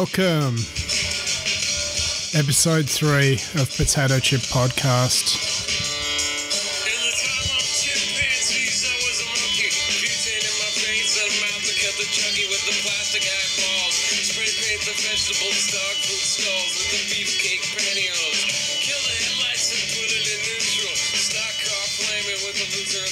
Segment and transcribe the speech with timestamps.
[0.00, 0.56] Welcome.
[2.32, 5.36] Episode three of Potato Chip Podcast.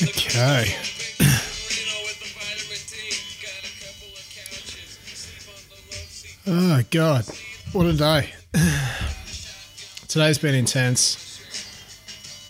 [0.09, 0.88] Okay.
[6.91, 7.27] God.
[7.73, 8.31] What a day.
[10.09, 11.43] Today's been intense.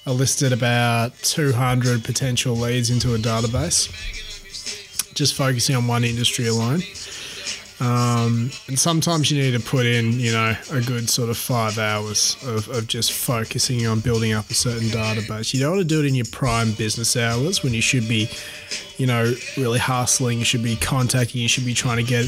[0.06, 3.91] I listed about 200 potential leads into a database,
[5.14, 6.83] just focusing on one industry alone.
[7.80, 11.78] Um, and sometimes you need to put in, you know, a good sort of five
[11.78, 15.52] hours of, of just focusing on building up a certain database.
[15.52, 18.30] You don't want to do it in your prime business hours when you should be,
[18.97, 20.39] you know, really hustling.
[20.39, 21.41] You should be contacting.
[21.41, 22.27] You should be trying to get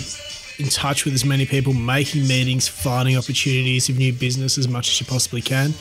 [0.61, 4.89] in touch with as many people, making meetings, finding opportunities of new business as much
[4.89, 5.75] as you possibly can.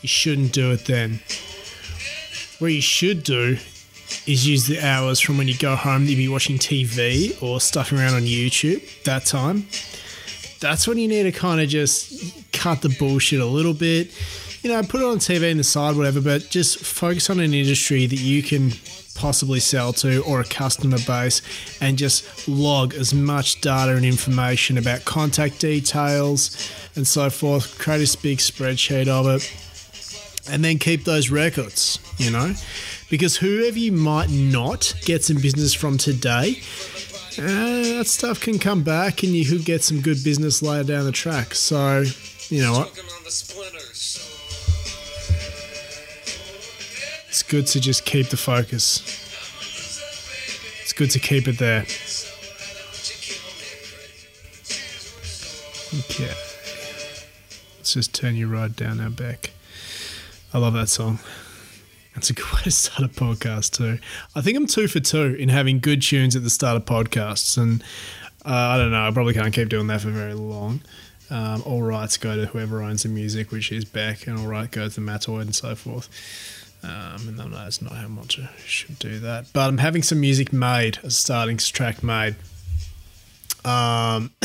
[0.00, 1.20] You shouldn't do it then.
[2.58, 3.58] What you should do
[4.26, 7.98] is use the hours from when you go home you be watching TV or stuffing
[7.98, 9.66] around on YouTube, that time.
[10.60, 14.12] That's when you need to kind of just cut the bullshit a little bit.
[14.62, 17.52] You know, put it on TV in the side, whatever, but just focus on an
[17.52, 18.70] industry that you can
[19.14, 21.42] possibly sell to or a customer base
[21.80, 27.78] and just log as much data and information about contact details and so forth.
[27.78, 29.52] Create a big spreadsheet of it
[30.50, 32.52] and then keep those records, you know?
[33.10, 36.60] Because whoever you might not get some business from today,
[37.38, 41.04] uh, that stuff can come back and you could get some good business later down
[41.04, 41.54] the track.
[41.54, 42.04] So,
[42.48, 42.94] you know what?
[47.32, 49.00] It's good to just keep the focus.
[50.82, 51.80] It's good to keep it there.
[55.98, 56.34] Okay.
[57.78, 59.52] Let's just turn you right down now, Beck.
[60.52, 61.20] I love that song.
[62.14, 63.98] That's a good way to start a podcast too.
[64.36, 67.56] I think I'm two for two in having good tunes at the start of podcasts,
[67.56, 67.82] and
[68.44, 69.08] uh, I don't know.
[69.08, 70.82] I probably can't keep doing that for very long.
[71.30, 74.70] Um, all rights go to whoever owns the music, which is Beck, and all right
[74.70, 76.10] goes to Matoid and so forth.
[76.84, 80.52] Um, and that's not how much I should do that, but I'm having some music
[80.52, 82.34] made, a starting track made.
[83.64, 84.32] Um,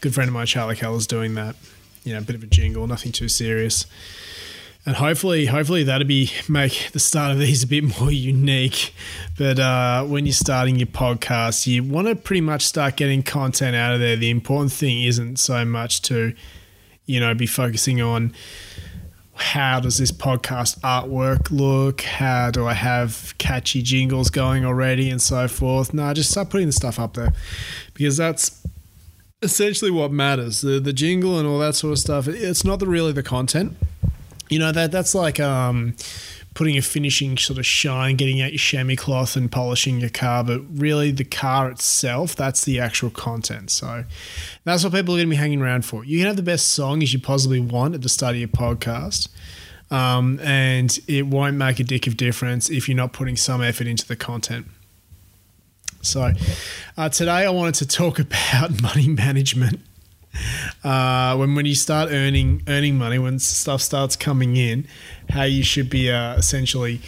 [0.00, 1.56] good friend of mine, Charlie Keller's doing that.
[2.04, 3.86] You know, a bit of a jingle, nothing too serious
[4.86, 8.94] and hopefully hopefully that'll be make the start of these a bit more unique
[9.38, 13.74] but uh, when you're starting your podcast you want to pretty much start getting content
[13.74, 16.34] out of there the important thing isn't so much to
[17.06, 18.34] you know be focusing on
[19.34, 22.02] how does this podcast artwork look?
[22.02, 25.92] How do i have catchy jingles going already and so forth?
[25.92, 27.32] No just start putting the stuff up there
[27.94, 28.64] because that's
[29.42, 30.60] essentially what matters.
[30.60, 33.76] The, the jingle and all that sort of stuff it's not the really the content.
[34.48, 35.96] You know that that's like um,
[36.54, 40.44] putting a finishing sort of shine, getting out your chamois cloth and polishing your car,
[40.44, 43.70] but really the car itself, that's the actual content.
[43.70, 44.04] So
[44.62, 46.04] that's what people are going to be hanging around for.
[46.04, 48.48] You can have the best song as you possibly want at the start of your
[48.48, 49.28] podcast.
[49.90, 53.86] Um, and it won't make a dick of difference if you're not putting some effort
[53.86, 54.66] into the content.
[56.02, 56.32] So,
[56.96, 59.80] uh, today I wanted to talk about money management
[60.82, 64.86] uh, when when you start earning earning money, when stuff starts coming in,
[65.30, 67.00] how you should be uh, essentially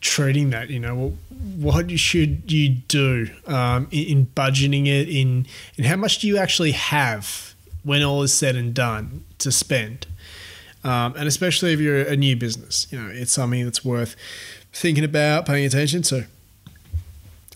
[0.00, 0.70] treating that.
[0.70, 1.16] You know,
[1.56, 5.08] what, should you do um, in, in budgeting it?
[5.08, 9.52] In and how much do you actually have when all is said and done to
[9.52, 10.06] spend?
[10.82, 14.16] Um, and especially if you're a new business, you know, it's something that's worth
[14.72, 16.26] thinking about, paying attention to.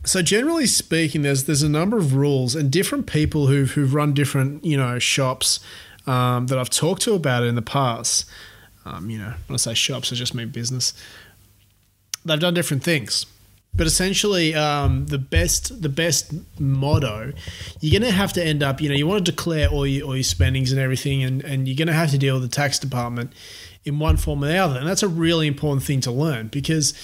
[0.04, 4.12] So generally speaking, there's there's a number of rules and different people who've who've run
[4.12, 5.60] different you know shops
[6.06, 8.26] um, that I've talked to about it in the past.
[8.84, 10.92] Um, you know, when I say shops, I just mean business.
[12.24, 13.24] They've done different things,
[13.74, 17.32] but essentially, um, the best the best motto
[17.80, 18.80] you're going to have to end up.
[18.80, 21.66] You know, you want to declare all your all your spendings and everything, and and
[21.66, 23.32] you're going to have to deal with the tax department
[23.84, 26.94] in one form or the other, and that's a really important thing to learn because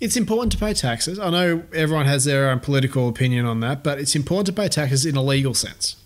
[0.00, 1.18] it's important to pay taxes.
[1.18, 4.68] I know everyone has their own political opinion on that, but it's important to pay
[4.68, 5.96] taxes in a legal sense,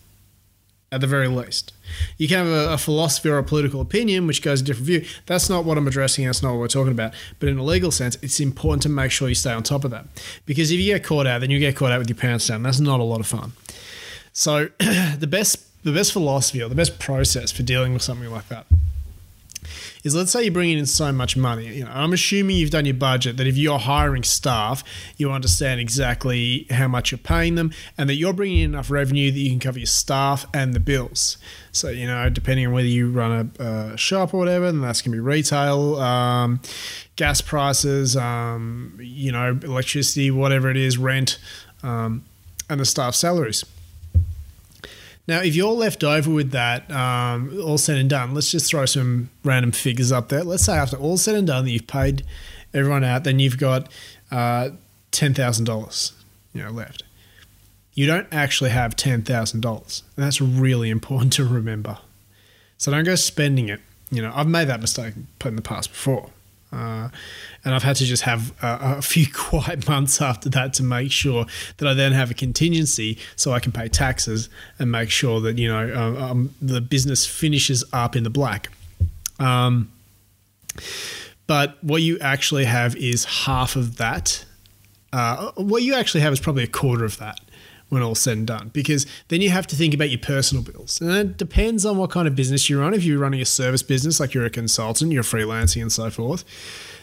[0.92, 1.72] at the very least.
[2.16, 5.04] You can have a, a philosophy or a political opinion which goes a different view.
[5.26, 6.24] That's not what I'm addressing.
[6.24, 7.14] That's not what we're talking about.
[7.40, 9.90] But in a legal sense, it's important to make sure you stay on top of
[9.90, 10.06] that.
[10.46, 12.62] Because if you get caught out, then you get caught out with your pants down.
[12.62, 13.52] That's not a lot of fun.
[14.32, 18.48] So the best the best philosophy or the best process for dealing with something like
[18.48, 18.66] that
[20.02, 21.66] is let's say you're bringing in so much money.
[21.66, 24.82] You know, I'm assuming you've done your budget that if you're hiring staff,
[25.16, 29.30] you understand exactly how much you're paying them, and that you're bringing in enough revenue
[29.30, 31.38] that you can cover your staff and the bills.
[31.72, 35.12] So you know, depending on whether you run a, shop or whatever, then that's going
[35.12, 36.60] to be retail, um,
[37.16, 41.38] gas prices, um, you know, electricity, whatever it is, rent,
[41.82, 42.24] um,
[42.68, 43.64] and the staff salaries.
[45.26, 48.86] Now, if you're left over with that, um, all said and done, let's just throw
[48.86, 50.42] some random figures up there.
[50.42, 52.24] Let's say after all said and done that you've paid
[52.74, 53.90] everyone out, then you've got
[54.30, 54.70] uh,
[55.10, 56.12] ten thousand dollars,
[56.52, 57.04] you know, left.
[57.94, 61.98] You don't actually have ten thousand dollars, and that's really important to remember.
[62.78, 63.80] So don't go spending it.
[64.10, 65.14] You know, I've made that mistake
[65.44, 66.30] in the past before.
[66.72, 67.08] Uh,
[67.64, 71.10] and I've had to just have a, a, few quiet months after that to make
[71.10, 71.46] sure
[71.78, 75.58] that I then have a contingency so I can pay taxes and make sure that
[75.58, 78.68] you know um, um, the business finishes up in the black.
[79.40, 79.90] Um,
[81.46, 84.44] but what you actually have is half of that.
[85.12, 87.40] Uh, what you actually have is probably a quarter of that
[87.90, 91.00] when all said and done because then you have to think about your personal bills.
[91.00, 93.82] And it depends on what kind of business you're on if you're running a service
[93.82, 96.44] business like you're a consultant you're freelancing and so forth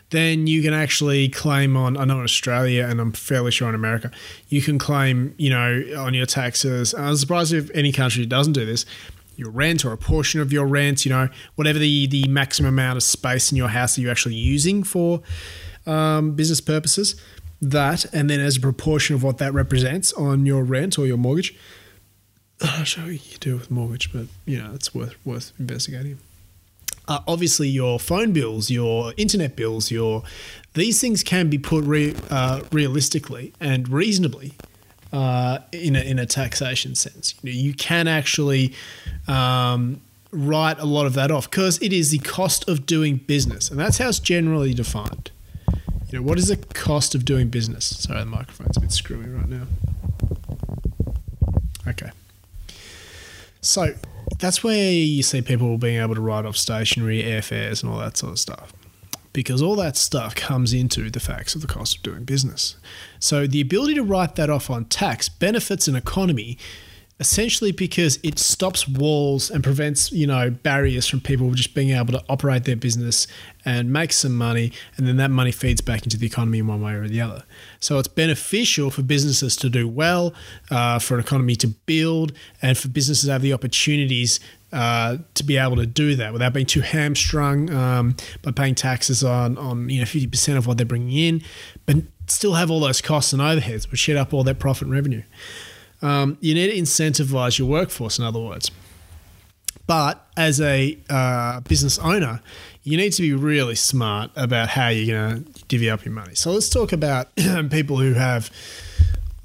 [0.09, 3.75] then you can actually claim on i know in australia and i'm fairly sure in
[3.75, 4.09] america
[4.47, 6.93] you can claim you know on your taxes.
[6.93, 8.85] I'm surprised if any country doesn't do this
[9.35, 12.97] your rent or a portion of your rent you know whatever the the maximum amount
[12.97, 15.21] of space in your house that you're actually using for
[15.85, 17.21] um, business purposes
[17.61, 21.17] that, and then as a proportion of what that represents on your rent or your
[21.17, 21.55] mortgage.
[22.61, 26.19] I'll show you you do with mortgage, but you know it's worth worth investigating.
[27.07, 30.23] Uh, obviously, your phone bills, your internet bills, your
[30.73, 34.53] these things can be put re, uh, realistically and reasonably
[35.13, 37.33] uh, in a, in a taxation sense.
[37.41, 38.73] You, know, you can actually
[39.27, 40.01] um,
[40.31, 43.79] write a lot of that off because it is the cost of doing business, and
[43.79, 45.31] that's how it's generally defined.
[46.09, 47.85] You know, what is the cost of doing business?
[48.03, 49.63] Sorry, the microphone's a bit screwy right now.
[51.85, 52.11] Okay.
[53.61, 53.93] So
[54.39, 58.15] that's where you see people being able to write off stationery airfares, and all that
[58.15, 58.71] sort of stuff.
[59.33, 62.77] Because all that stuff comes into the facts of the cost of doing business.
[63.19, 66.57] So the ability to write that off on tax benefits an economy
[67.19, 72.13] essentially because it stops walls and prevents you know barriers from people just being able
[72.13, 73.25] to operate their business
[73.65, 76.81] and make some money and then that money feeds back into the economy in one
[76.81, 77.43] way or the other.
[77.79, 80.33] So it's beneficial for businesses to do well
[80.69, 84.39] uh, for an economy to build and for businesses to have the opportunities
[84.71, 89.23] uh, to be able to do that without being too hamstrung um, by paying taxes
[89.23, 91.41] on, on you know 50% of what they're bringing in
[91.85, 91.97] but
[92.27, 95.23] still have all those costs and overheads which shed up all that profit and revenue
[96.01, 98.71] um, you need to incentivize your workforce, in other words.
[99.87, 102.41] But as a uh, business owner,
[102.83, 106.35] you need to be really smart about how you're going to divvy up your money.
[106.35, 107.33] So let's talk about
[107.69, 108.51] people who have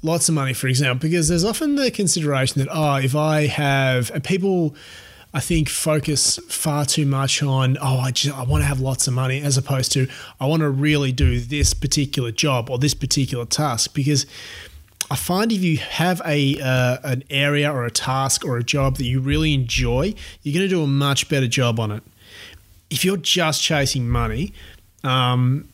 [0.01, 4.11] lots of money, for example, because there's often the consideration that, oh, if I have,
[4.23, 4.75] people,
[5.33, 9.07] I think, focus far too much on, oh, I just, I want to have lots
[9.07, 10.07] of money, as opposed to,
[10.41, 13.93] I want to really do this particular job or this particular task.
[13.93, 14.25] Because
[15.13, 18.97] I find if you have a uh, an area or a task or a job
[18.97, 22.01] that you really enjoy, you're going to do a much better job on it.
[22.89, 24.53] If you're just chasing money,
[25.03, 25.69] um,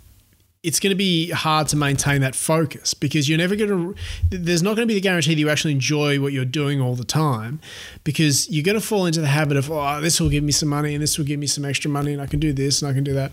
[0.62, 3.96] it's going to be hard to maintain that focus because you're never going to
[4.30, 6.96] there's not going to be the guarantee that you actually enjoy what you're doing all
[6.96, 7.62] the time
[8.04, 10.68] because you're going to fall into the habit of oh this will give me some
[10.68, 12.92] money and this will give me some extra money and I can do this and
[12.92, 13.32] I can do that.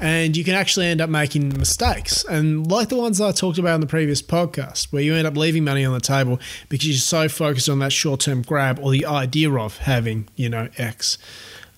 [0.00, 2.24] And you can actually end up making mistakes.
[2.24, 5.36] And like the ones I talked about in the previous podcast where you end up
[5.36, 9.06] leaving money on the table because you're so focused on that short-term grab or the
[9.06, 11.16] idea of having you know X.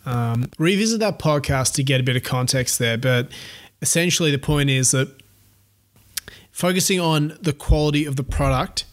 [0.05, 3.29] Um, revisit that podcast to get a bit of context there but
[3.83, 5.09] essentially the point is that
[6.53, 8.85] focusing on the quality of the product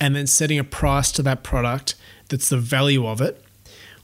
[0.00, 1.94] and then setting a price to that product
[2.28, 3.42] that's the value of it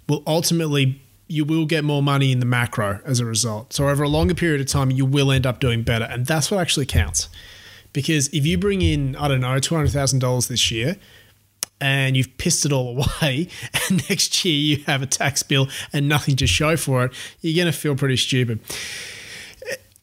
[0.08, 3.72] will ultimately you will get more money in the macro as a result.
[3.72, 6.50] So over a longer period of time you will end up doing better and that's
[6.50, 7.28] what actually counts.
[7.94, 10.96] Because if you bring in I don't know $200,000 this year
[11.80, 13.48] and you've pissed it all away
[13.88, 17.56] and next year you have a tax bill and nothing to show for it, you're
[17.64, 18.60] going to feel pretty stupid.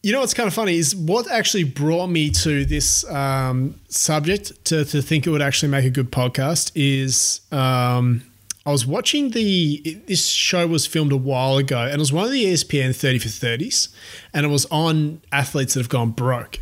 [0.03, 4.65] You know what's kind of funny is what actually brought me to this um, subject
[4.65, 8.24] to, to think it would actually make a good podcast is um,
[8.65, 12.25] I was watching the this show was filmed a while ago and it was one
[12.25, 13.89] of the ESPN 30 for 30s
[14.34, 16.60] and it was on athletes that have gone broke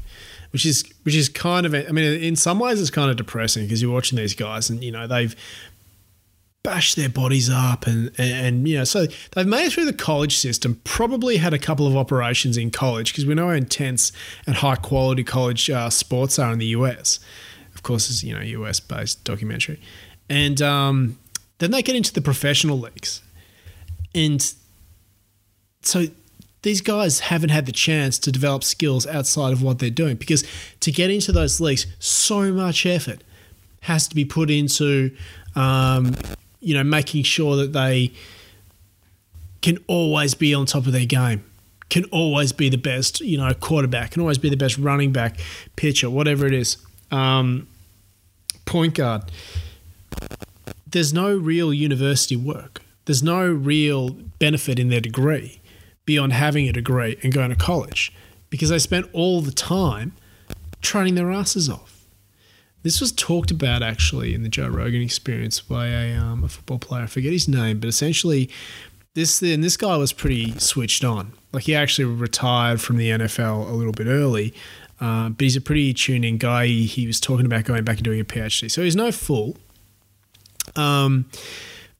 [0.51, 3.63] which is which is kind of I mean in some ways it's kind of depressing
[3.63, 5.35] because you're watching these guys and you know they've
[6.69, 10.37] bash their bodies up and, and, you know so they've made it through the college
[10.37, 14.11] system probably had a couple of operations in college because we know how intense
[14.45, 17.19] and high quality college uh, sports are in the us
[17.79, 19.79] of course it's you know us based documentary.
[20.29, 21.17] And um,
[21.59, 23.21] then they get into the professional leagues.
[24.13, 24.53] And
[25.81, 26.07] so
[26.61, 30.43] these guys haven't had the chance to develop skills outside of what they're doing because
[30.81, 33.23] to get into those leagues so much effort
[33.81, 35.15] has to be put into
[35.55, 36.15] um,
[36.59, 38.11] you know, making sure that they
[39.61, 41.43] can always be on top of their game,
[41.89, 45.39] can always be the best, you know, quarterback, can always be the best running back,
[45.75, 46.77] pitcher, whatever it is,
[47.11, 47.67] um,
[48.65, 49.23] point guard.
[50.87, 52.81] There's no real university work.
[53.05, 55.59] There's no real benefit in their degree
[56.05, 58.11] beyond having a degree and going to college
[58.49, 60.13] because they spent all the time
[60.81, 61.98] training their asses off.
[62.81, 66.79] This was talked about actually in the Joe Rogan experience by a, um, a football
[66.79, 67.03] player.
[67.03, 68.49] I forget his name, but essentially,
[69.15, 71.33] this and this guy was pretty switched on.
[71.51, 74.53] Like he actually retired from the NFL a little bit early,
[75.01, 76.67] uh, but he's a pretty tuned in guy.
[76.67, 79.57] He, he, was talking about going back and doing a PhD, so he's no fool.
[80.75, 81.29] Um,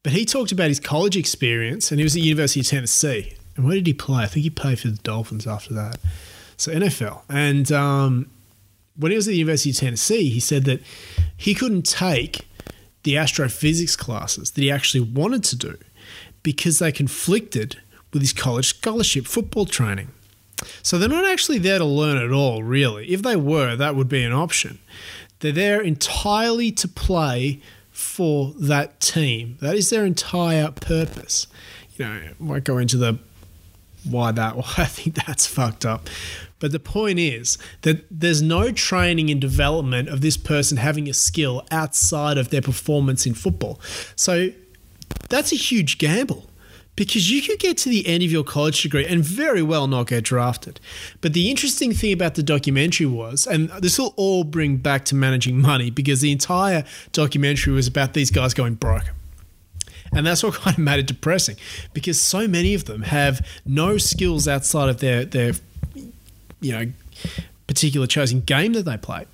[0.03, 3.33] but he talked about his college experience, and he was at the University of Tennessee.
[3.55, 4.24] And where did he play?
[4.24, 5.98] I think he played for the Dolphins after that.
[6.55, 8.29] So NFL, and um,
[9.00, 10.82] when he was at the University of Tennessee, he said that
[11.36, 12.48] he couldn't take
[13.03, 15.77] the astrophysics classes that he actually wanted to do
[16.44, 17.79] because they conflicted
[18.12, 20.10] with his college scholarship football training.
[20.84, 23.10] So they're not actually there to learn at all, really.
[23.10, 24.79] If they were, that would be an option.
[25.39, 29.58] They're there entirely to play for that team.
[29.62, 31.48] That is their entire purpose.
[31.96, 33.20] You know, I won't go into the
[34.03, 36.10] why that why I think that's fucked up.
[36.60, 41.13] But the point is that there's no training and development of this person having a
[41.13, 43.79] skill outside of their performance in football.
[44.15, 44.50] So
[45.29, 46.50] that's a huge gamble
[47.00, 50.08] because you could get to the end of your college degree and very well not
[50.08, 50.82] get drafted.
[51.22, 55.15] But the interesting thing about the documentary was, and this will all bring back to
[55.15, 59.13] managing money because the entire documentary was about these guys going broke.
[60.13, 61.58] And that's what kind of made it depressing
[61.94, 65.54] because so many of them have no skills outside of their, their
[66.62, 66.92] you know
[67.68, 69.25] particular chosen game that they play.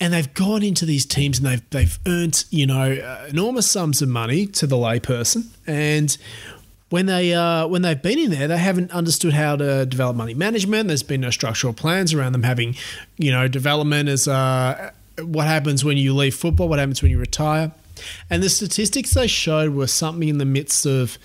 [0.00, 4.08] And they've gone into these teams and they've they've earned you know enormous sums of
[4.08, 6.16] money to the layperson, and
[6.92, 10.34] when they uh, when they've been in there, they haven't understood how to develop money
[10.34, 10.88] management.
[10.88, 12.74] There's been no structural plans around them having
[13.16, 17.18] you know development as uh, what happens when you leave football, what happens when you
[17.18, 17.72] retire,
[18.30, 21.18] and the statistics they showed were something in the midst of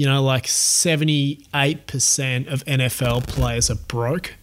[0.00, 4.34] you know, like 78% of NFL players are broke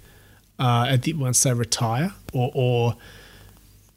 [0.59, 2.95] uh, at the, once they retire or, or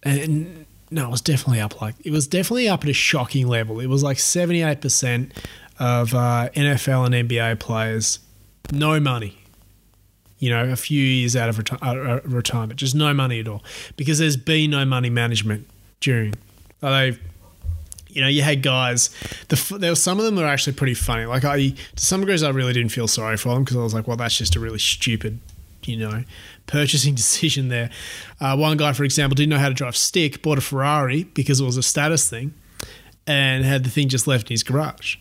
[0.03, 3.79] and no, it was definitely up like, it was definitely up at a shocking level.
[3.79, 5.33] It was like 78%
[5.79, 8.21] of uh, NFL and NBA players,
[8.73, 9.37] no money.
[10.39, 13.63] You know, a few years out of reti- uh, retirement, just no money at all,
[13.99, 15.69] because there's been no money management
[16.01, 16.33] during.
[16.81, 17.21] They've
[18.15, 19.11] you know, you had guys.
[19.49, 21.27] The, there were some of them that were actually pretty funny.
[21.27, 23.95] Like I, to some degrees, I really didn't feel sorry for them because I was
[23.95, 25.41] like, well, that's just a really stupid,
[25.85, 26.25] you know,
[26.67, 27.91] purchasing decision there.
[28.41, 31.61] Uh, one guy, for example, didn't know how to drive stick, bought a Ferrari because
[31.61, 32.55] it was a status thing,
[33.27, 35.17] and had the thing just left in his garage.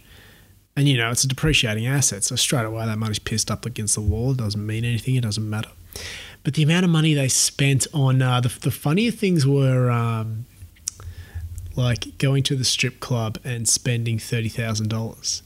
[0.76, 3.96] And you know, it's a depreciating asset, so straight away that money's pissed up against
[3.96, 4.32] the wall.
[4.32, 5.16] It doesn't mean anything.
[5.16, 5.72] It doesn't matter.
[6.44, 9.92] But the amount of money they spent on uh, the, the funnier things were.
[9.92, 10.46] Um,
[11.80, 15.42] like going to the strip club and spending thirty thousand dollars.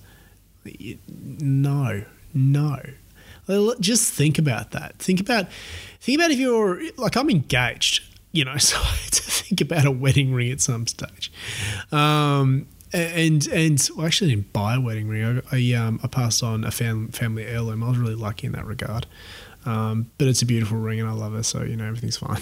[1.08, 2.82] No, no.
[3.80, 4.98] Just think about that.
[4.98, 5.48] Think about
[6.02, 9.86] think about if you're like I'm engaged, you know, so I had to think about
[9.86, 11.32] a wedding ring at some stage.
[11.92, 15.42] Um, and and well, I actually didn't buy a wedding ring.
[15.52, 17.84] I I, um, I passed on a fam- family heirloom.
[17.84, 19.06] I was really lucky in that regard.
[19.66, 22.42] Um, but it's a beautiful ring, and I love her, so you know everything's fine.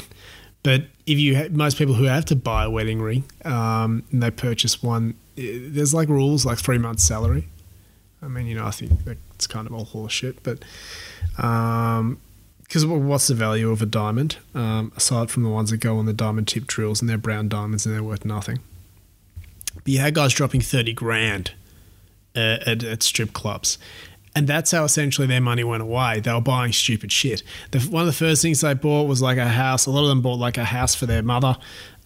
[0.63, 4.21] But if you ha- most people who have to buy a wedding ring um, and
[4.21, 7.47] they purchase one, there's like rules like three months salary.
[8.21, 8.91] I mean, you know, I think
[9.33, 10.59] it's kind of all horseshit, but
[11.35, 15.97] because um, what's the value of a diamond um, aside from the ones that go
[15.97, 18.59] on the diamond tip drills and they're brown diamonds and they're worth nothing?
[19.73, 21.53] But you had guys dropping thirty grand
[22.35, 23.79] uh, at, at strip clubs,
[24.33, 26.19] and that's how essentially their money went away.
[26.21, 27.43] They were buying stupid shit.
[27.71, 29.85] The, one of the first things they bought was like a house.
[29.85, 31.57] A lot of them bought like a house for their mother,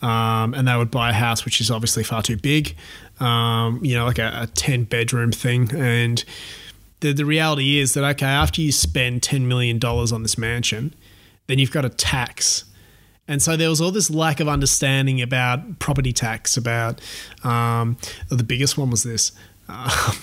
[0.01, 2.75] um, and they would buy a house which is obviously far too big,
[3.19, 5.69] um, you know, like a, a 10 bedroom thing.
[5.75, 6.23] And
[7.01, 10.93] the, the reality is that, okay, after you spend $10 million on this mansion,
[11.47, 12.65] then you've got a tax
[13.27, 16.57] And so there was all this lack of understanding about property tax.
[16.57, 17.01] About
[17.43, 17.97] um,
[18.29, 19.31] the biggest one was this.
[19.67, 20.15] Um,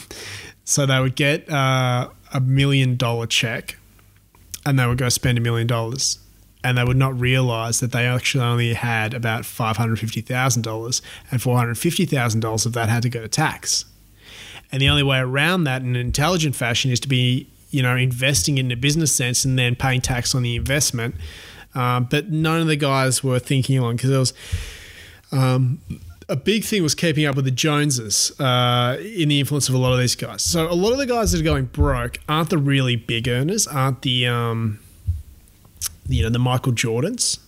[0.64, 3.76] so they would get uh, a million dollar check,
[4.64, 6.18] and they would go spend a million dollars,
[6.62, 10.62] and they would not realize that they actually only had about five hundred fifty thousand
[10.62, 13.84] dollars, and four hundred fifty thousand dollars of that had to go to tax.
[14.70, 17.94] And the only way around that in an intelligent fashion is to be, you know,
[17.94, 21.14] investing in a business sense and then paying tax on the investment.
[21.74, 24.34] Um, but none of the guys were thinking along because there was
[25.30, 25.78] um,
[26.32, 29.78] a big thing was keeping up with the Joneses uh, in the influence of a
[29.78, 30.40] lot of these guys.
[30.42, 33.66] So a lot of the guys that are going broke aren't the really big earners,
[33.66, 34.78] aren't the um,
[36.08, 37.38] you know the Michael Jordans.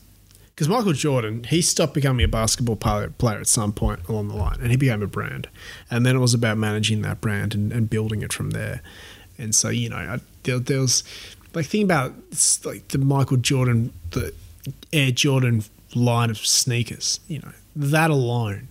[0.54, 3.10] Because Michael Jordan, he stopped becoming a basketball player,
[3.40, 5.48] at some point along the line, and he became a brand.
[5.90, 8.80] And then it was about managing that brand and, and building it from there.
[9.36, 11.02] And so you know, I, there, there was
[11.54, 12.14] like think about
[12.64, 14.32] like the Michael Jordan, the
[14.92, 15.64] Air Jordan
[15.94, 17.18] line of sneakers.
[17.26, 18.68] You know that alone,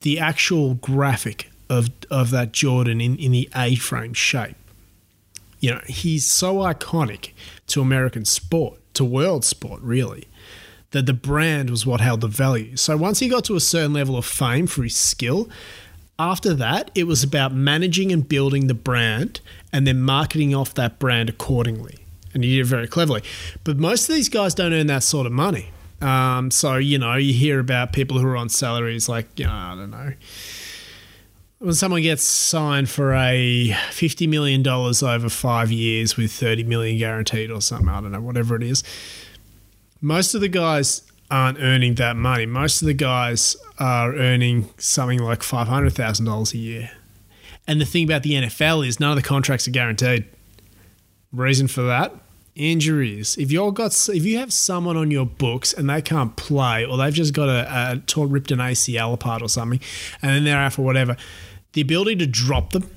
[0.00, 4.56] the actual graphic of of that Jordan in in the A frame shape.
[5.60, 7.32] You know he's so iconic
[7.68, 10.28] to American sport, to world sport, really.
[10.92, 12.76] That the brand was what held the value.
[12.76, 15.48] So once he got to a certain level of fame for his skill,
[16.18, 19.40] after that, it was about managing and building the brand
[19.72, 21.98] and then marketing off that brand accordingly.
[22.32, 23.22] And he did it very cleverly.
[23.64, 25.70] But most of these guys don't earn that sort of money.
[26.00, 29.52] Um, so, you know, you hear about people who are on salaries like, you know,
[29.52, 30.12] I don't know.
[31.58, 37.50] When someone gets signed for a $50 million over five years with 30 million guaranteed
[37.50, 38.84] or something, I don't know, whatever it is,
[40.02, 42.46] most of the guys aren't earning that money.
[42.46, 46.90] Most of the guys are earning something like $500,000 a year.
[47.66, 50.26] And the thing about the NFL is none of the contracts are guaranteed.
[51.32, 52.14] Reason for that?
[52.56, 53.36] Injuries.
[53.36, 56.96] If you've got, if you have someone on your books and they can't play, or
[56.96, 59.78] they've just got a, a torn, ripped an ACL apart or something,
[60.22, 61.16] and then they're out for whatever,
[61.74, 62.90] the ability to drop them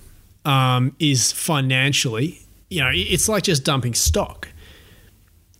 [0.45, 2.39] um, is financially,
[2.69, 4.47] you know, it's like just dumping stock.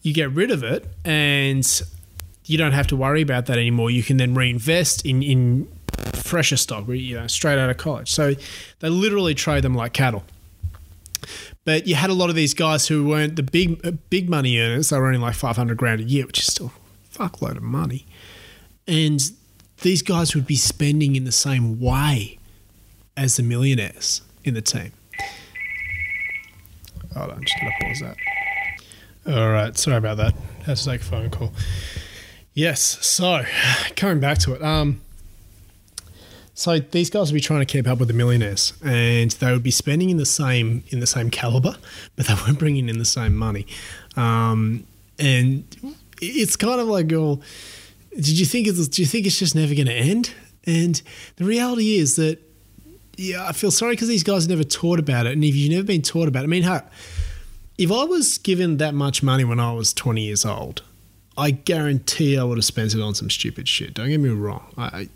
[0.02, 1.66] You get rid of it, and
[2.46, 3.92] you don't have to worry about that anymore.
[3.92, 5.68] You can then reinvest in in
[6.14, 8.12] fresher stock, you know, straight out of college.
[8.12, 8.36] So
[8.80, 10.24] they literally trade them like cattle.
[11.70, 14.58] But you had a lot of these guys who weren't the big uh, big money
[14.58, 14.90] earners.
[14.90, 16.72] They were earning like five hundred grand a year, which is still
[17.14, 18.08] a fuckload of money.
[18.88, 19.20] And
[19.82, 22.40] these guys would be spending in the same way
[23.16, 24.94] as the millionaires in the team.
[27.14, 28.18] Hold on, just gonna pause that.
[29.32, 30.34] All right, sorry about that.
[30.66, 31.54] Had to take a phone call.
[32.52, 33.44] Yes, so
[33.96, 35.02] coming back to it, um,
[36.60, 39.64] so these guys would be trying to keep up with the millionaires, and they would
[39.64, 41.78] be spending in the same in the same caliber,
[42.18, 43.66] but they weren't bringing in the same money.
[44.18, 44.86] Um,
[45.18, 45.64] and
[46.22, 47.40] it's kind of like, oh,
[48.14, 50.34] did you think it's do you think it's just never going to end?
[50.66, 51.02] And
[51.38, 52.40] the reality is that,
[53.16, 55.86] yeah, I feel sorry because these guys never taught about it, and if you've never
[55.86, 56.84] been taught about it, I mean, how,
[57.78, 60.82] if I was given that much money when I was twenty years old,
[61.38, 63.94] I guarantee I would have spent it on some stupid shit.
[63.94, 64.74] Don't get me wrong.
[64.78, 65.08] I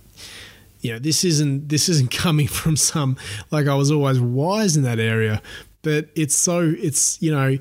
[0.83, 3.17] you know, this isn't this isn't coming from some
[3.49, 5.41] like I was always wise in that area,
[5.81, 7.57] but it's so it's you know,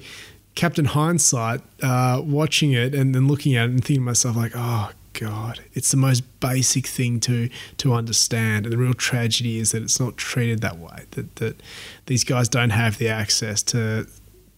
[0.54, 4.52] Captain Hindsight, uh, watching it and then looking at it and thinking to myself like,
[4.54, 9.72] oh God, it's the most basic thing to to understand, and the real tragedy is
[9.72, 11.04] that it's not treated that way.
[11.12, 11.62] That that
[12.06, 14.06] these guys don't have the access to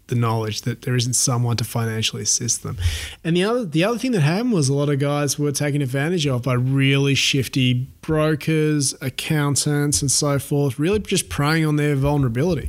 [0.08, 2.76] the knowledge that there isn't someone to financially assist them.
[3.22, 5.82] And the other the other thing that happened was a lot of guys were taken
[5.82, 11.96] advantage of by really shifty brokers, accountants, and so forth, really just preying on their
[11.96, 12.68] vulnerability.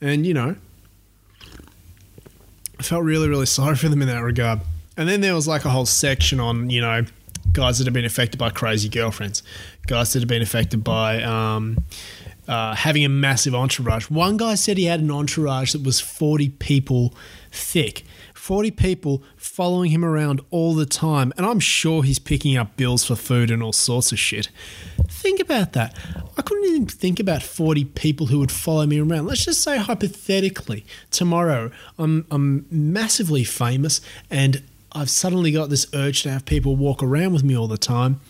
[0.00, 0.56] And you know,
[2.78, 4.60] I felt really, really sorry for them in that regard.
[4.96, 7.04] And then there was like a whole section on, you know,
[7.52, 9.42] guys that have been affected by crazy girlfriends,
[9.86, 11.78] guys that have been affected by um,
[12.48, 14.08] uh, having a massive entourage.
[14.10, 17.14] One guy said he had an entourage that was 40 people
[17.50, 18.04] thick.
[18.34, 21.32] 40 people following him around all the time.
[21.36, 24.50] And I'm sure he's picking up bills for food and all sorts of shit.
[25.08, 25.96] Think about that.
[26.38, 29.26] I couldn't even think about 40 people who would follow me around.
[29.26, 36.22] Let's just say, hypothetically, tomorrow I'm, I'm massively famous and I've suddenly got this urge
[36.22, 38.20] to have people walk around with me all the time.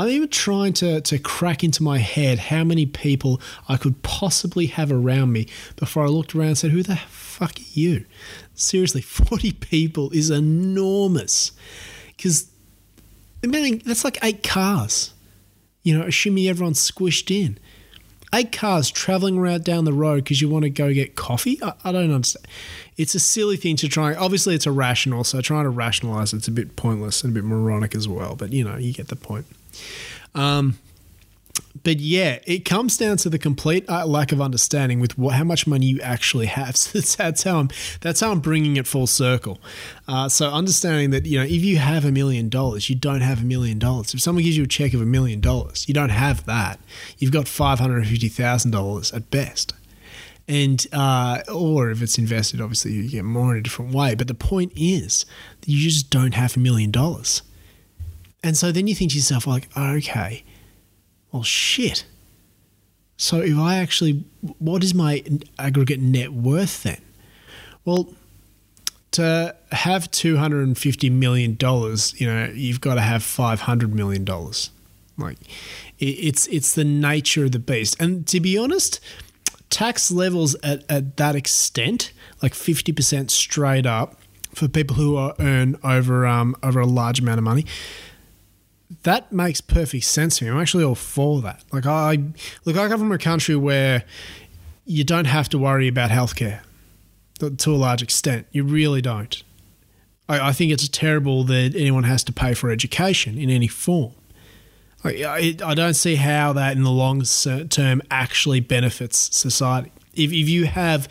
[0.00, 4.64] I'm even trying to, to crack into my head how many people I could possibly
[4.68, 8.06] have around me before I looked around and said, Who the fuck are you?
[8.54, 11.52] Seriously, 40 people is enormous.
[12.16, 12.50] Because,
[13.44, 15.12] I that's like eight cars.
[15.82, 17.58] You know, assuming everyone's squished in.
[18.32, 21.62] eight cars traveling around down the road because you want to go get coffee.
[21.62, 22.46] I, I don't understand.
[22.96, 24.14] It's a silly thing to try.
[24.14, 27.94] Obviously, it's irrational, so trying to rationalize it's a bit pointless and a bit moronic
[27.94, 28.34] as well.
[28.34, 29.44] But you know, you get the point.
[30.34, 30.78] Um,
[31.82, 35.44] but yeah, it comes down to the complete uh, lack of understanding with what, how
[35.44, 36.70] much money you actually have.
[36.80, 37.68] So that's, that's how I'm.
[38.00, 39.58] That's how I'm bringing it full circle.
[40.08, 43.42] Uh, so understanding that you know, if you have a million dollars, you don't have
[43.42, 44.14] a million dollars.
[44.14, 46.80] If someone gives you a check of a million dollars, you don't have that.
[47.18, 49.74] You've got five hundred fifty thousand dollars at best.
[50.48, 54.14] And uh, or if it's invested, obviously you get more in a different way.
[54.14, 55.26] But the point is,
[55.66, 57.42] you just don't have a million dollars.
[58.42, 60.44] And so then you think to yourself, like, okay,
[61.30, 62.04] well, shit.
[63.16, 64.24] So if I actually,
[64.58, 65.22] what is my
[65.58, 67.02] aggregate net worth then?
[67.84, 68.14] Well,
[69.12, 73.60] to have two hundred and fifty million dollars, you know, you've got to have five
[73.62, 74.70] hundred million dollars.
[75.18, 75.38] Like,
[75.98, 78.00] it's it's the nature of the beast.
[78.00, 79.00] And to be honest,
[79.68, 84.16] tax levels at, at that extent, like fifty percent straight up,
[84.54, 87.66] for people who are, earn over um over a large amount of money,
[89.02, 90.50] that makes perfect sense to me.
[90.50, 91.62] I'm actually all for that.
[91.72, 92.18] Like I
[92.64, 94.04] look, I come from a country where
[94.84, 96.60] you don't have to worry about healthcare
[97.38, 98.46] to a large extent.
[98.50, 99.42] You really don't.
[100.28, 104.12] I, I think it's terrible that anyone has to pay for education in any form.
[105.02, 109.92] I, I, I don't see how that in the long term actually benefits society.
[110.12, 111.08] If, if you have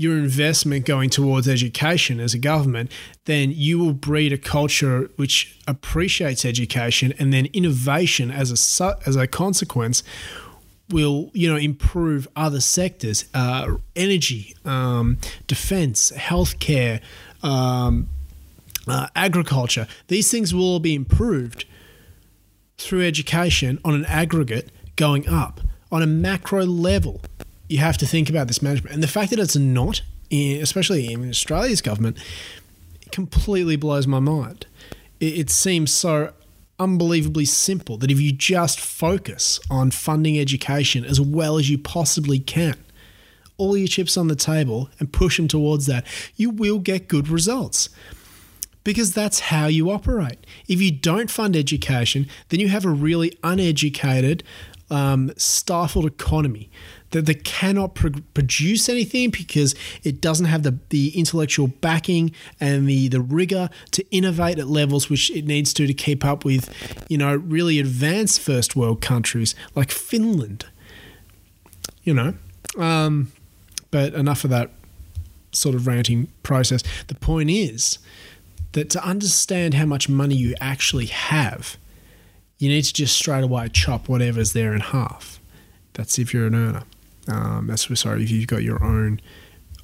[0.00, 2.90] your investment going towards education as a government,
[3.26, 9.14] then you will breed a culture which appreciates education, and then innovation as a as
[9.14, 10.02] a consequence
[10.88, 17.00] will you know improve other sectors, uh, energy, um, defense, healthcare,
[17.42, 18.08] um,
[18.88, 19.86] uh, agriculture.
[20.08, 21.66] These things will all be improved
[22.78, 25.60] through education on an aggregate going up
[25.92, 27.20] on a macro level
[27.70, 28.94] you have to think about this management.
[28.94, 30.02] And the fact that it's not,
[30.32, 32.18] especially in Australia's government,
[33.12, 34.66] completely blows my mind.
[35.20, 36.32] It, seems so
[36.78, 42.40] unbelievably simple that if you just focus on funding education as well as you possibly
[42.40, 42.76] can,
[43.56, 46.04] all your chips on the table and push them towards that,
[46.36, 47.88] you will get good results.
[48.82, 50.38] Because that's how you operate.
[50.66, 54.42] If you don't fund education, then you have a really uneducated,
[54.90, 56.70] um, stifled economy
[57.10, 62.88] that they cannot pr- produce anything because it doesn't have the, the intellectual backing and
[62.88, 66.72] the, the rigor to innovate at levels which it needs to to keep up with,
[67.08, 70.66] you know, really advanced first world countries like Finland.
[72.02, 72.34] You know,
[72.78, 73.32] um,
[73.90, 74.70] but enough of that
[75.52, 76.82] sort of ranting process.
[77.08, 77.98] The point is
[78.72, 81.76] that to understand how much money you actually have,
[82.58, 85.40] you need to just straight away chop whatever's there in half.
[85.94, 86.82] That's if you're an earner.
[87.28, 89.20] Um, that's sorry if you've got your own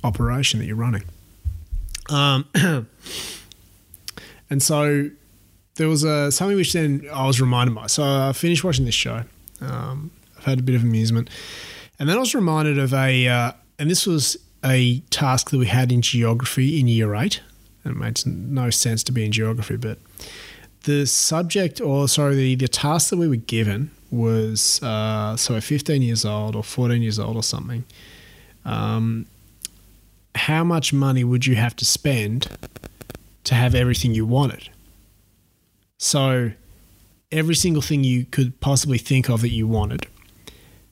[0.03, 1.05] operation that you're running.
[2.09, 2.47] Um,
[4.51, 5.11] and so
[5.77, 7.87] there was a, something which then I was reminded by.
[7.87, 9.23] So I finished watching this show.
[9.61, 11.31] Um, I've had a bit of amusement,
[11.99, 15.67] and then I was reminded of a, uh, and this was a task that we
[15.67, 17.41] had in geography in year eight.
[17.85, 19.99] And it makes no sense to be in geography, but
[20.85, 26.03] the subject, or sorry, the, the task that we were given was uh, so 15
[26.03, 27.85] years old or 14 years old or something.
[28.65, 29.27] Um,
[30.35, 32.49] how much money would you have to spend
[33.45, 34.69] to have everything you wanted?
[35.99, 36.53] So,
[37.33, 40.07] every single thing you could possibly think of that you wanted,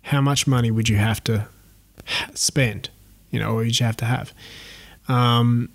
[0.03, 1.47] how much money would you have to
[2.35, 2.89] spend?
[3.31, 4.33] You know, or would you have to have?
[5.09, 5.69] Um,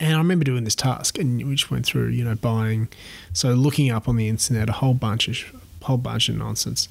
[0.00, 2.88] and I remember doing this task, and we just went through, you know, buying,
[3.32, 6.88] so looking up on the internet a whole bunch of whole bunch of nonsense.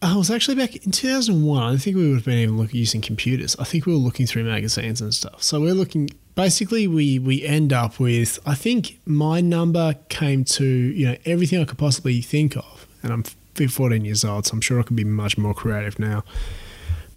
[0.00, 1.74] I was actually back in 2001.
[1.74, 3.56] I think we would have been even looking using computers.
[3.58, 5.42] I think we were looking through magazines and stuff.
[5.42, 6.10] So we're looking.
[6.36, 8.38] Basically, we we end up with.
[8.46, 13.12] I think my number came to you know everything I could possibly think of, and
[13.12, 13.24] I'm
[13.66, 16.22] 14 years old, so I'm sure I could be much more creative now.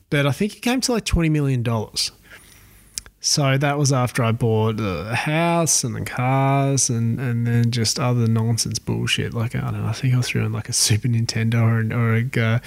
[0.09, 2.11] But I think it came to like 20 million dollars.
[3.23, 7.99] So that was after I bought a house and the cars and, and then just
[7.99, 9.31] other nonsense bullshit.
[9.35, 12.15] Like, I don't know, I think I threw in like a Super Nintendo or, or
[12.15, 12.59] a, uh,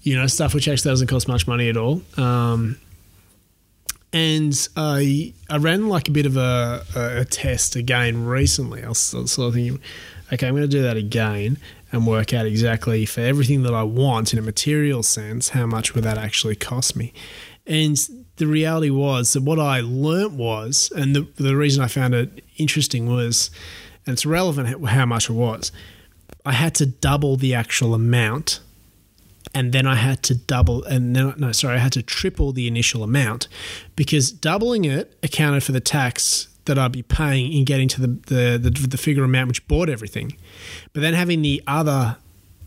[0.00, 2.00] you know, stuff which actually doesn't cost much money at all.
[2.16, 2.78] Um,
[4.10, 8.82] and I, I ran like a bit of a, a test again recently.
[8.82, 9.80] I was sort of thinking,
[10.32, 11.58] okay, I'm going to do that again
[11.92, 15.94] and work out exactly for everything that I want in a material sense, how much
[15.94, 17.12] would that actually cost me?
[17.66, 17.98] And
[18.36, 22.44] the reality was that what I learnt was, and the, the reason I found it
[22.56, 23.50] interesting was,
[24.06, 25.70] and it's relevant how much it was,
[26.44, 28.60] I had to double the actual amount
[29.54, 32.66] and then I had to double, and then no, sorry, I had to triple the
[32.66, 33.46] initial amount
[33.94, 38.06] because doubling it accounted for the tax that I'd be paying in getting to the
[38.08, 40.36] the, the, the figure amount which bought everything,
[40.92, 42.16] but then having the other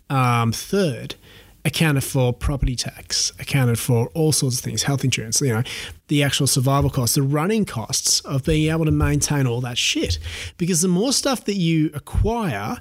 [0.10, 1.16] um, third
[1.66, 5.64] accounted for property tax, accounted for all sorts of things, health insurance, you know,
[6.08, 10.18] the actual survival costs, the running costs of being able to maintain all that shit.
[10.58, 12.78] Because the more stuff that you acquire,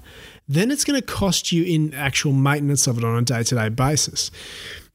[0.48, 3.54] then it's going to cost you in actual maintenance of it on a day to
[3.54, 4.30] day basis.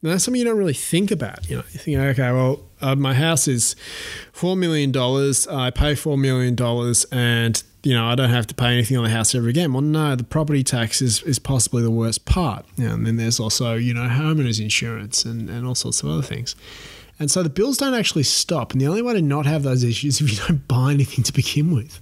[0.02, 1.48] Now, that's something you don't really think about.
[1.50, 3.76] You know, you think, okay, well, uh, my house is
[4.34, 4.90] $4 million.
[4.90, 6.56] I pay $4 million
[7.12, 9.74] and you know, I don't have to pay anything on the house ever again.
[9.74, 12.66] Well, no, the property tax is, is possibly the worst part.
[12.78, 16.56] and then there's also, you know, homeowners insurance and, and all sorts of other things.
[17.20, 18.72] And so the bills don't actually stop.
[18.72, 21.24] And the only way to not have those issues is if you don't buy anything
[21.24, 22.00] to begin with.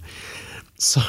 [0.76, 1.02] So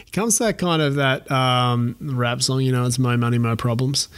[0.00, 3.38] it comes to that kind of that um, rap song, you know, it's my money,
[3.38, 4.08] my problems.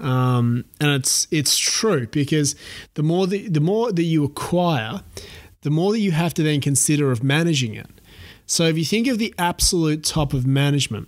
[0.00, 2.54] Um, and it's it's true because
[2.94, 5.02] the more that, the more that you acquire,
[5.62, 7.90] the more that you have to then consider of managing it.
[8.48, 11.06] So if you think of the absolute top of management,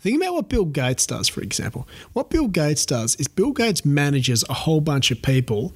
[0.00, 1.88] think about what Bill Gates does, for example.
[2.12, 5.74] What Bill Gates does is Bill Gates manages a whole bunch of people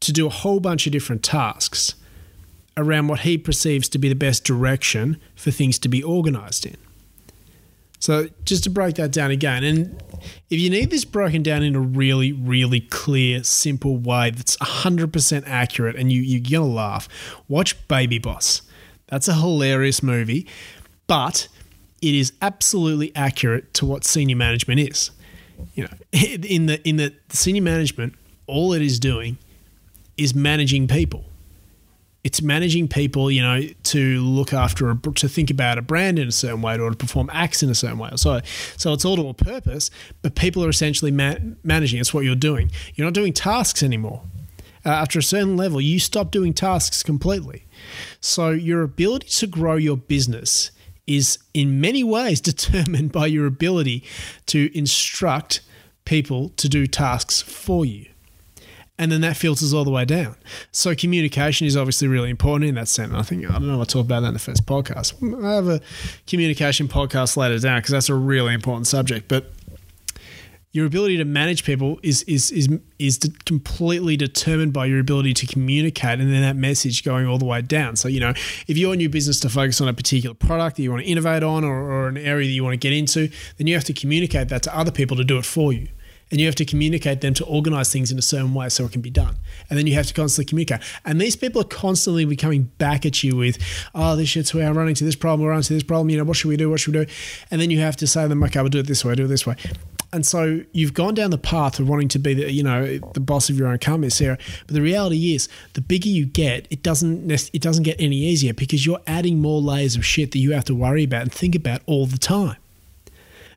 [0.00, 1.94] to do a whole bunch of different tasks
[2.76, 6.76] around what he perceives to be the best direction for things to be organized in.
[8.00, 10.02] So, just to break that down again, and
[10.50, 15.44] if you need this broken down in a really, really clear, simple way that's 100%
[15.46, 17.08] accurate and you, you're going to laugh,
[17.46, 18.62] watch Baby Boss.
[19.12, 20.46] That's a hilarious movie,
[21.06, 21.46] but
[22.00, 25.10] it is absolutely accurate to what senior management is.
[25.74, 28.14] You know, in the in the senior management,
[28.46, 29.36] all it is doing
[30.16, 31.26] is managing people.
[32.24, 36.28] It's managing people, you know, to look after, a, to think about a brand in
[36.28, 38.10] a certain way, or to perform acts in a certain way.
[38.14, 38.40] So,
[38.78, 39.90] so it's all to a purpose,
[40.22, 42.00] but people are essentially ma- managing.
[42.00, 42.70] It's what you're doing.
[42.94, 44.22] You're not doing tasks anymore.
[44.84, 47.66] Uh, after a certain level, you stop doing tasks completely.
[48.20, 50.70] So, your ability to grow your business
[51.06, 54.04] is in many ways determined by your ability
[54.46, 55.60] to instruct
[56.04, 58.06] people to do tasks for you.
[58.98, 60.36] And then that filters all the way down.
[60.70, 63.12] So communication is obviously really important in that sense.
[63.12, 65.44] I think I don't know if I talked about that in the first podcast.
[65.44, 65.80] I have a
[66.26, 69.28] communication podcast later down because that's a really important subject.
[69.28, 69.50] But
[70.72, 75.46] your ability to manage people is is is is completely determined by your ability to
[75.46, 77.94] communicate and then that message going all the way down.
[77.94, 78.30] So you know,
[78.66, 81.08] if you want your business to focus on a particular product that you want to
[81.08, 83.84] innovate on or, or an area that you want to get into, then you have
[83.84, 85.88] to communicate that to other people to do it for you.
[86.30, 88.92] And you have to communicate them to organize things in a certain way so it
[88.92, 89.36] can be done.
[89.68, 90.80] And then you have to constantly communicate.
[91.04, 93.58] And these people are constantly coming back at you with,
[93.94, 96.16] oh, this shit's where I'm running to this problem, we're running to this problem, you
[96.16, 96.70] know, what should we do?
[96.70, 97.12] What should we do?
[97.50, 99.26] And then you have to say to them, okay, we'll do it this way, do
[99.26, 99.56] it this way
[100.12, 103.20] and so you've gone down the path of wanting to be the you know the
[103.20, 104.38] boss of your own company, Sarah.
[104.66, 108.52] But the reality is, the bigger you get, it doesn't it doesn't get any easier
[108.52, 111.54] because you're adding more layers of shit that you have to worry about and think
[111.54, 112.56] about all the time.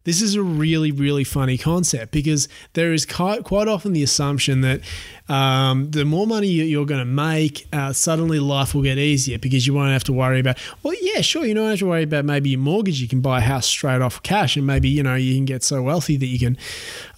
[0.06, 4.82] This is a really, really funny concept because there is quite, often the assumption that
[5.28, 9.66] um, the more money you're going to make, uh, suddenly life will get easier because
[9.66, 12.24] you won't have to worry about, well, yeah, sure, you don't have to worry about
[12.24, 13.02] maybe your mortgage.
[13.02, 15.64] You can buy a house straight off cash and maybe, you know, you can get
[15.64, 16.56] so wealthy that you can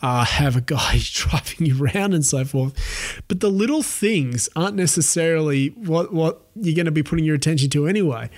[0.02, 3.21] uh, have a guy driving you around and so forth.
[3.28, 7.69] But the little things aren't necessarily what, what you're going to be putting your attention
[7.71, 8.30] to anyway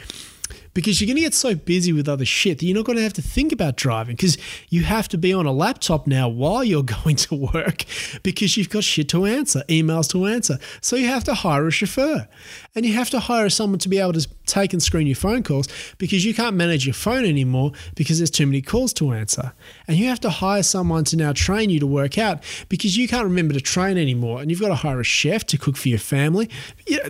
[0.74, 3.04] because you're going to get so busy with other shit that you're not going to
[3.04, 4.38] have to think about driving because
[4.70, 7.86] you have to be on a laptop now while you're going to work
[8.24, 10.58] because you've got shit to answer, emails to answer.
[10.82, 12.28] So you have to hire a chauffeur
[12.76, 15.44] and you have to hire someone to be able to take and screen your phone
[15.44, 19.54] calls because you can't manage your phone anymore because there's too many calls to answer.
[19.88, 23.08] And you have to hire someone to now train you to work out because you
[23.08, 25.90] can't remember to train anymore and you've got to hire a chef to cook for
[25.90, 26.50] your family.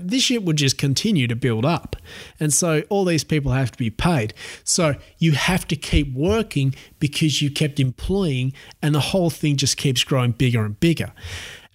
[0.02, 1.96] this shit would just continue to build up.
[2.40, 4.34] And so all these people have to be paid.
[4.64, 9.78] So you have to keep working because you kept employing and the whole thing just
[9.78, 11.14] keeps growing bigger and bigger.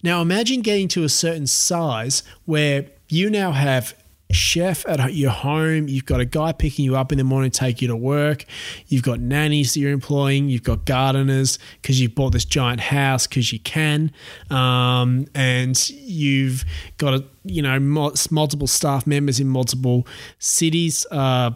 [0.03, 3.95] Now imagine getting to a certain size where you now have
[4.31, 5.87] chef at your home.
[5.87, 8.45] You've got a guy picking you up in the morning, to take you to work.
[8.87, 10.49] You've got nannies that you're employing.
[10.49, 14.11] You've got gardeners because you've bought this giant house because you can,
[14.49, 16.65] um, and you've
[16.97, 20.07] got a you know multiple staff members in multiple
[20.39, 21.05] cities.
[21.11, 21.51] Uh,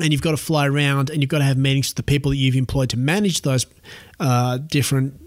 [0.00, 2.30] and you've got to fly around and you've got to have meetings with the people
[2.30, 3.66] that you've employed to manage those
[4.18, 5.20] uh, different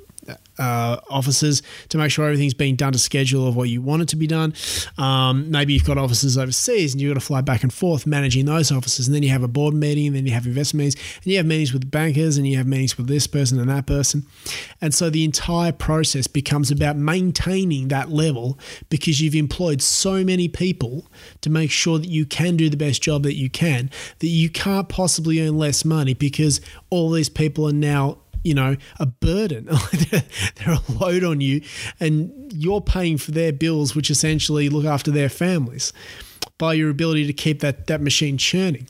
[0.58, 4.08] uh, offices to make sure everything's being done to schedule of what you want it
[4.10, 4.54] to be done.
[4.98, 8.46] Um, maybe you've got offices overseas and you've got to fly back and forth managing
[8.46, 9.08] those offices.
[9.08, 11.38] And then you have a board meeting, and then you have investment meetings, and you
[11.38, 14.26] have meetings with bankers, and you have meetings with this person and that person.
[14.82, 18.58] And so the entire process becomes about maintaining that level
[18.90, 21.08] because you've employed so many people
[21.42, 24.50] to make sure that you can do the best job that you can, that you
[24.50, 29.65] can't possibly earn less money because all these people are now you know, a burden.
[30.12, 31.62] They're a load on you,
[31.99, 35.93] and you're paying for their bills, which essentially look after their families
[36.58, 38.88] by your ability to keep that, that machine churning.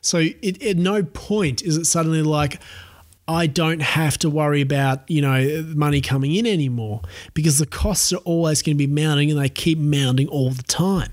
[0.00, 2.60] So it, at no point is it suddenly like,
[3.26, 7.00] I don't have to worry about, you know, money coming in anymore
[7.32, 10.62] because the costs are always going to be mounting and they keep mounting all the
[10.62, 11.10] time.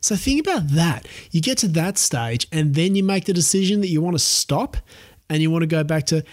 [0.00, 1.06] So think about that.
[1.30, 4.22] You get to that stage and then you make the decision that you want to
[4.22, 4.76] stop
[5.30, 6.24] and you want to go back to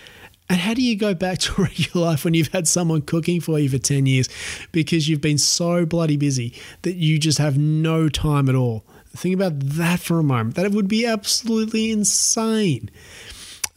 [0.51, 3.57] and how do you go back to regular life when you've had someone cooking for
[3.57, 4.27] you for 10 years
[4.73, 8.83] because you've been so bloody busy that you just have no time at all?
[9.15, 10.55] Think about that for a moment.
[10.55, 12.91] That would be absolutely insane.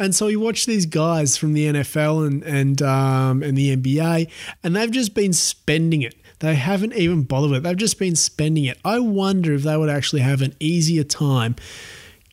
[0.01, 4.29] And so you watch these guys from the NFL and and um, and the NBA,
[4.65, 6.17] and they've just been spending it.
[6.41, 7.63] They haven't even bothered with it.
[7.63, 8.81] They've just been spending it.
[8.85, 11.55] I wonder if they would actually have an easier time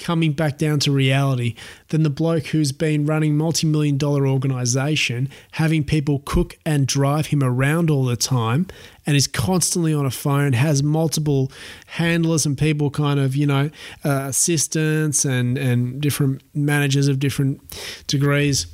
[0.02, 1.56] coming back down to reality
[1.90, 7.44] than the bloke who's been running multi-million dollar organization having people cook and drive him
[7.44, 8.66] around all the time
[9.06, 11.52] and is constantly on a phone has multiple
[11.86, 13.70] handlers and people kind of you know
[14.04, 17.62] uh, assistants and and different managers of different
[18.08, 18.66] degrees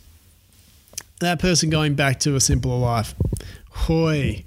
[1.19, 3.13] that person going back to a simpler life
[3.69, 4.43] hoy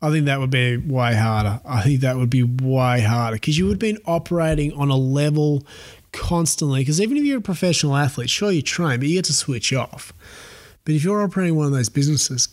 [0.00, 1.60] I think that would be way harder.
[1.64, 4.96] I think that would be way harder because you would have been operating on a
[4.96, 5.66] level
[6.12, 6.80] constantly.
[6.80, 9.72] Because even if you're a professional athlete, sure you train, but you get to switch
[9.72, 10.12] off.
[10.84, 12.48] But if you're operating one of those businesses,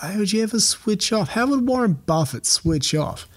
[0.00, 1.30] how would you ever switch off?
[1.30, 3.28] How would Warren Buffett switch off?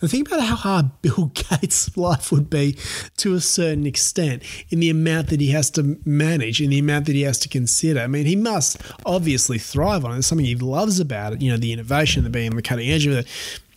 [0.00, 2.76] And think about how hard Bill Gates' life would be
[3.18, 7.06] to a certain extent in the amount that he has to manage, in the amount
[7.06, 8.00] that he has to consider.
[8.00, 10.18] I mean, he must obviously thrive on it.
[10.18, 12.90] It's something he loves about it, you know, the innovation, the being on the cutting
[12.90, 13.28] edge of it,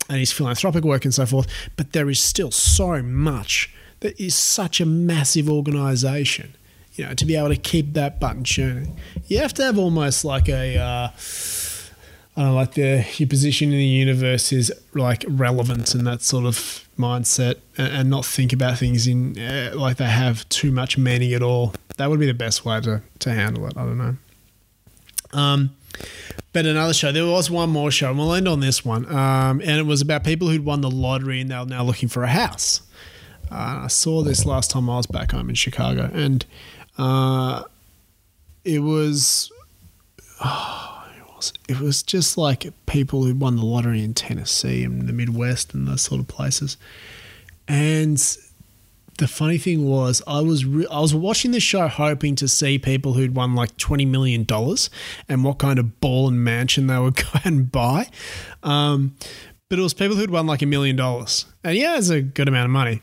[0.10, 1.48] and his philanthropic work and so forth.
[1.78, 3.72] But there is still so much
[4.06, 6.56] that is such a massive organization.
[6.94, 10.24] You know, to be able to keep that button churning, you have to have almost
[10.24, 11.10] like a, uh,
[12.38, 16.22] I don't know, like the your position in the universe is like relevant and that
[16.22, 20.72] sort of mindset, and, and not think about things in uh, like they have too
[20.72, 21.74] much meaning at all.
[21.98, 23.76] That would be the best way to to handle it.
[23.76, 24.16] I don't know.
[25.34, 25.76] Um,
[26.54, 29.06] but another show, there was one more show, and we'll end on this one.
[29.14, 32.08] Um, and it was about people who'd won the lottery and they were now looking
[32.08, 32.82] for a house.
[33.52, 36.46] Uh, I saw this last time I was back home in Chicago, and
[36.98, 37.64] uh,
[38.64, 39.52] it was.
[40.44, 45.08] Oh, it was it was just like people who won the lottery in Tennessee and
[45.08, 46.76] the Midwest and those sort of places,
[47.70, 48.18] and
[49.18, 52.78] the funny thing was I was re- I was watching the show hoping to see
[52.78, 54.90] people who'd won like twenty million dollars
[55.30, 58.10] and what kind of ball and mansion they would go and buy.
[58.62, 59.16] Um,
[59.70, 61.46] but it was people who'd won like a million dollars.
[61.64, 63.02] And yeah, it's a good amount of money.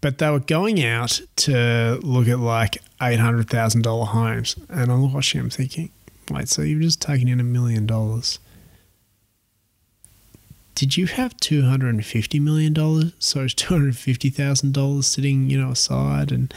[0.00, 4.56] But they were going out to look at like $800,000 homes.
[4.68, 5.90] And I'm watching them thinking,
[6.30, 8.38] wait, so you've just taken in a million dollars.
[10.74, 12.74] Did you have $250 million?
[13.18, 16.32] So it's $250,000 sitting, you know, aside.
[16.32, 16.52] And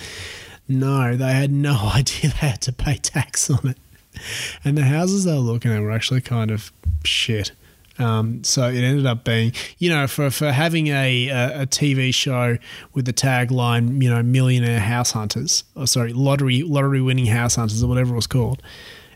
[0.67, 3.78] no, they had no idea they had to pay tax on it.
[4.63, 6.72] And the houses they were looking at were actually kind of
[7.04, 7.52] shit.
[8.00, 12.14] Um, so it ended up being, you know, for, for having a, a, a TV
[12.14, 12.58] show
[12.94, 17.84] with the tagline, you know, millionaire house hunters, or sorry, lottery lottery winning house hunters,
[17.84, 18.62] or whatever it was called.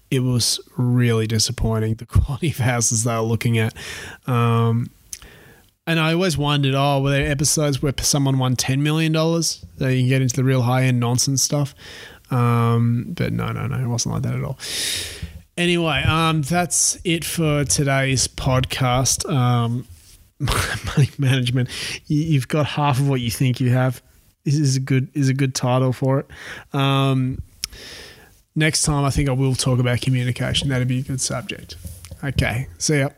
[0.09, 3.73] It was really disappointing the quality of houses they were looking at.
[4.27, 4.89] Um,
[5.87, 9.65] and I always wondered, oh, were there episodes where someone won ten million dollars?
[9.77, 11.75] So you can get into the real high end nonsense stuff.
[12.29, 14.57] Um, but no, no, no, it wasn't like that at all.
[15.57, 19.29] Anyway, um, that's it for today's podcast.
[19.29, 19.85] Um,
[20.39, 21.69] money management.
[22.07, 24.01] You, have got half of what you think you have.
[24.43, 26.27] This is a good is a good title for it.
[26.73, 27.43] Um,
[28.55, 30.69] next time, I think I will talk about communication.
[30.69, 31.75] That'd be a good subject.
[32.23, 33.09] Okay, see ya.